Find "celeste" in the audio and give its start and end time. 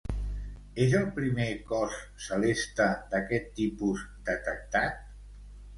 2.31-2.89